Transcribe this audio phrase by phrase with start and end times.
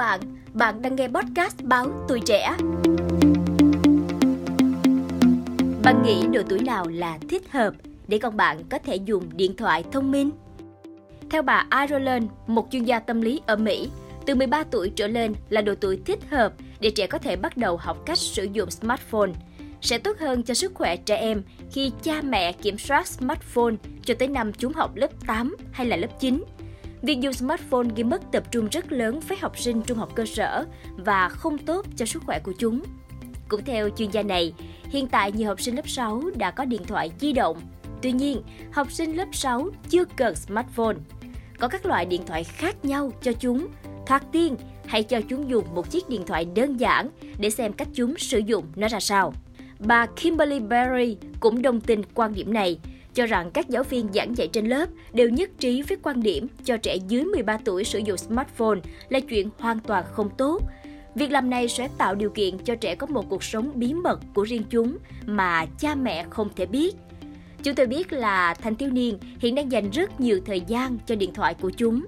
[0.00, 0.20] bạn,
[0.54, 2.56] bạn đang nghe podcast báo Tuổi Trẻ.
[5.82, 7.74] Bạn nghĩ độ tuổi nào là thích hợp
[8.08, 10.30] để con bạn có thể dùng điện thoại thông minh?
[11.30, 13.90] Theo bà Ireland, một chuyên gia tâm lý ở Mỹ,
[14.26, 17.56] từ 13 tuổi trở lên là độ tuổi thích hợp để trẻ có thể bắt
[17.56, 19.30] đầu học cách sử dụng smartphone.
[19.80, 21.42] Sẽ tốt hơn cho sức khỏe trẻ em
[21.72, 23.74] khi cha mẹ kiểm soát smartphone
[24.04, 26.44] cho tới năm chúng học lớp 8 hay là lớp 9.
[27.02, 30.24] Việc dùng smartphone gây mất tập trung rất lớn với học sinh trung học cơ
[30.26, 30.64] sở
[30.96, 32.82] và không tốt cho sức khỏe của chúng.
[33.48, 34.52] Cũng theo chuyên gia này,
[34.90, 37.60] hiện tại nhiều học sinh lớp 6 đã có điện thoại di động.
[38.02, 38.42] Tuy nhiên,
[38.72, 40.96] học sinh lớp 6 chưa cần smartphone.
[41.58, 43.66] Có các loại điện thoại khác nhau cho chúng.
[44.06, 44.56] Thoạt tiên,
[44.86, 47.08] hãy cho chúng dùng một chiếc điện thoại đơn giản
[47.38, 49.34] để xem cách chúng sử dụng nó ra sao.
[49.78, 52.78] Bà Kimberly Berry cũng đồng tình quan điểm này,
[53.20, 56.46] cho rằng các giáo viên giảng dạy trên lớp đều nhất trí với quan điểm
[56.64, 58.78] cho trẻ dưới 13 tuổi sử dụng smartphone
[59.08, 60.62] là chuyện hoàn toàn không tốt.
[61.14, 64.20] Việc làm này sẽ tạo điều kiện cho trẻ có một cuộc sống bí mật
[64.34, 66.96] của riêng chúng mà cha mẹ không thể biết.
[67.62, 71.14] Chúng tôi biết là thanh thiếu niên hiện đang dành rất nhiều thời gian cho
[71.14, 72.06] điện thoại của chúng.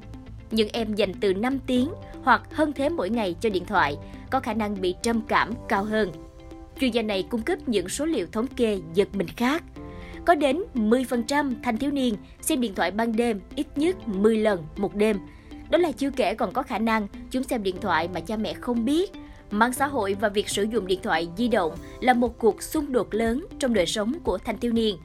[0.50, 1.88] Những em dành từ 5 tiếng
[2.22, 3.96] hoặc hơn thế mỗi ngày cho điện thoại
[4.30, 6.12] có khả năng bị trầm cảm cao hơn.
[6.80, 9.64] Chuyên gia này cung cấp những số liệu thống kê giật mình khác.
[10.24, 14.64] Có đến 10% thanh thiếu niên xem điện thoại ban đêm ít nhất 10 lần
[14.76, 15.16] một đêm.
[15.70, 18.54] Đó là chưa kể còn có khả năng chúng xem điện thoại mà cha mẹ
[18.54, 19.12] không biết.
[19.50, 22.92] Mạng xã hội và việc sử dụng điện thoại di động là một cuộc xung
[22.92, 24.98] đột lớn trong đời sống của thanh thiếu niên.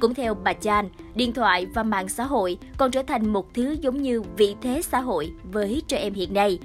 [0.00, 3.76] Cũng theo bà Chan, điện thoại và mạng xã hội còn trở thành một thứ
[3.80, 6.58] giống như vị thế xã hội với trẻ em hiện nay.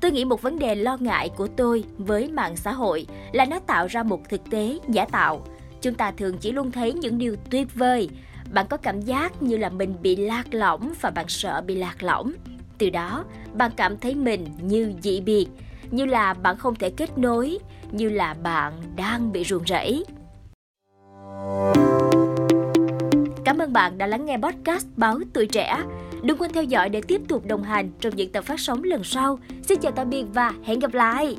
[0.00, 3.58] Tôi nghĩ một vấn đề lo ngại của tôi với mạng xã hội là nó
[3.58, 5.46] tạo ra một thực tế giả tạo.
[5.84, 8.08] Chúng ta thường chỉ luôn thấy những điều tuyệt vời.
[8.52, 12.02] Bạn có cảm giác như là mình bị lạc lõng và bạn sợ bị lạc
[12.02, 12.32] lõng.
[12.78, 15.46] Từ đó, bạn cảm thấy mình như dị biệt,
[15.90, 17.58] như là bạn không thể kết nối,
[17.90, 20.04] như là bạn đang bị ruồng rẫy.
[23.44, 25.82] Cảm ơn bạn đã lắng nghe podcast Báo Tuổi Trẻ.
[26.22, 29.04] Đừng quên theo dõi để tiếp tục đồng hành trong những tập phát sóng lần
[29.04, 29.38] sau.
[29.62, 31.36] Xin chào tạm biệt và hẹn gặp lại!